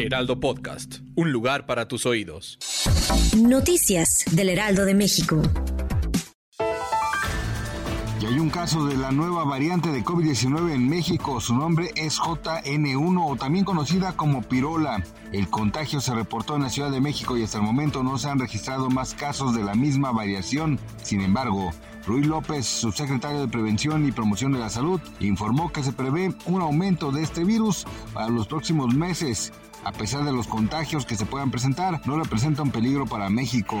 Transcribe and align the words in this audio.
Heraldo 0.00 0.40
Podcast, 0.40 1.00
un 1.14 1.30
lugar 1.30 1.66
para 1.66 1.86
tus 1.86 2.06
oídos. 2.06 2.58
Noticias 3.36 4.24
del 4.30 4.48
Heraldo 4.48 4.86
de 4.86 4.94
México. 4.94 5.42
Y 8.18 8.24
hay 8.26 8.38
un 8.38 8.48
caso 8.48 8.86
de 8.86 8.96
la 8.96 9.12
nueva 9.12 9.44
variante 9.44 9.90
de 9.90 10.02
COVID-19 10.02 10.72
en 10.72 10.88
México. 10.88 11.38
Su 11.40 11.54
nombre 11.54 11.90
es 11.96 12.18
JN1 12.18 13.26
o 13.26 13.36
también 13.36 13.66
conocida 13.66 14.12
como 14.16 14.42
pirola. 14.42 15.04
El 15.32 15.50
contagio 15.50 16.00
se 16.00 16.14
reportó 16.14 16.56
en 16.56 16.62
la 16.62 16.70
Ciudad 16.70 16.90
de 16.90 17.00
México 17.02 17.36
y 17.36 17.42
hasta 17.42 17.58
el 17.58 17.64
momento 17.64 18.02
no 18.02 18.16
se 18.16 18.28
han 18.28 18.38
registrado 18.38 18.88
más 18.88 19.12
casos 19.14 19.54
de 19.54 19.62
la 19.62 19.74
misma 19.74 20.12
variación. 20.12 20.78
Sin 21.02 21.20
embargo, 21.20 21.72
Ruy 22.06 22.24
López, 22.24 22.66
subsecretario 22.66 23.40
de 23.40 23.48
Prevención 23.48 24.06
y 24.06 24.12
Promoción 24.12 24.52
de 24.52 24.58
la 24.58 24.70
Salud, 24.70 25.00
informó 25.20 25.70
que 25.72 25.82
se 25.82 25.92
prevé 25.92 26.34
un 26.46 26.60
aumento 26.62 27.12
de 27.12 27.22
este 27.22 27.44
virus 27.44 27.86
para 28.12 28.28
los 28.28 28.46
próximos 28.46 28.94
meses 28.94 29.52
a 29.84 29.92
pesar 29.92 30.24
de 30.24 30.32
los 30.32 30.46
contagios 30.46 31.06
que 31.06 31.16
se 31.16 31.26
puedan 31.26 31.50
presentar, 31.50 32.00
no 32.06 32.18
representa 32.18 32.62
un 32.62 32.70
peligro 32.70 33.06
para 33.06 33.30
México. 33.30 33.80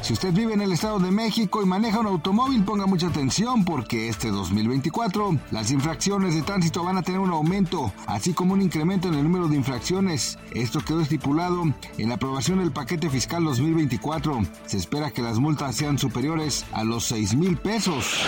Si 0.00 0.12
usted 0.12 0.32
vive 0.32 0.54
en 0.54 0.60
el 0.60 0.72
Estado 0.72 0.98
de 0.98 1.10
México 1.10 1.62
y 1.62 1.66
maneja 1.66 2.00
un 2.00 2.06
automóvil, 2.06 2.64
ponga 2.64 2.86
mucha 2.86 3.08
atención 3.08 3.64
porque 3.64 4.08
este 4.08 4.30
2024 4.30 5.38
las 5.50 5.70
infracciones 5.70 6.34
de 6.34 6.42
tránsito 6.42 6.84
van 6.84 6.96
a 6.96 7.02
tener 7.02 7.20
un 7.20 7.30
aumento, 7.30 7.92
así 8.06 8.32
como 8.32 8.54
un 8.54 8.62
incremento 8.62 9.08
en 9.08 9.14
el 9.14 9.24
número 9.24 9.48
de 9.48 9.56
infracciones. 9.56 10.38
Esto 10.52 10.80
quedó 10.80 11.00
estipulado 11.00 11.62
en 11.98 12.08
la 12.08 12.16
aprobación 12.16 12.58
del 12.58 12.72
paquete 12.72 13.10
fiscal 13.10 13.44
2024. 13.44 14.42
Se 14.66 14.76
espera 14.76 15.10
que 15.10 15.22
las 15.22 15.38
multas 15.38 15.76
sean 15.76 15.98
superiores 15.98 16.64
a 16.72 16.84
los 16.84 17.04
6 17.12 17.34
mil 17.34 17.54
pesos. 17.58 18.24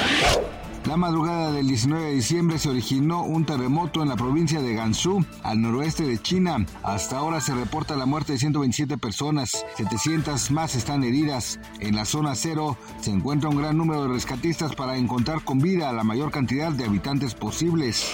La 0.87 0.99
madrugada 0.99 1.51
del 1.51 1.67
19 1.67 2.05
de 2.05 2.13
diciembre 2.13 2.59
se 2.59 2.69
originó 2.69 3.23
un 3.23 3.47
terremoto 3.47 4.03
en 4.03 4.11
la 4.11 4.17
provincia 4.17 4.61
de 4.61 4.75
Gansu, 4.75 5.25
al 5.43 5.63
noroeste 5.63 6.07
de 6.07 6.21
China. 6.21 6.67
Hasta 6.83 7.17
ahora 7.17 7.41
se 7.41 7.55
reporta 7.55 7.97
la 7.97 8.05
muerte 8.05 8.33
de 8.33 8.39
127 8.39 8.99
personas, 8.99 9.65
700 9.79 10.51
más 10.51 10.75
están 10.75 11.03
heridas. 11.03 11.59
En 11.81 11.97
la 11.97 12.05
zona 12.05 12.35
cero 12.35 12.77
se 13.01 13.13
encuentra 13.13 13.49
un 13.49 13.57
gran 13.57 13.79
número 13.79 14.03
de 14.03 14.09
rescatistas 14.09 14.75
para 14.75 14.99
encontrar 14.99 15.43
con 15.43 15.59
vida 15.59 15.89
a 15.89 15.95
la 15.95 16.05
mayor 16.05 16.31
cantidad 16.31 16.71
de 16.71 16.85
habitantes 16.85 17.35
posibles. 17.35 18.13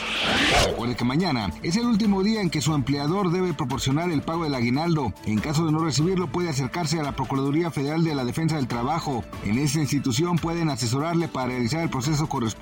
Recuerde 0.66 0.94
que 0.94 1.04
mañana 1.04 1.52
es 1.64 1.74
el 1.74 1.86
último 1.86 2.22
día 2.22 2.40
en 2.40 2.50
que 2.50 2.60
su 2.60 2.72
empleador 2.72 3.32
debe 3.32 3.52
proporcionar 3.52 4.12
el 4.12 4.22
pago 4.22 4.44
del 4.44 4.54
aguinaldo. 4.54 5.12
En 5.24 5.40
caso 5.40 5.66
de 5.66 5.72
no 5.72 5.80
recibirlo 5.80 6.30
puede 6.30 6.50
acercarse 6.50 7.00
a 7.00 7.02
la 7.02 7.16
Procuraduría 7.16 7.72
Federal 7.72 8.04
de 8.04 8.14
la 8.14 8.24
Defensa 8.24 8.54
del 8.54 8.68
Trabajo. 8.68 9.24
En 9.44 9.58
esta 9.58 9.80
institución 9.80 10.36
pueden 10.36 10.70
asesorarle 10.70 11.26
para 11.26 11.48
realizar 11.48 11.82
el 11.82 11.90
proceso 11.90 12.28
correspondiente 12.28 12.59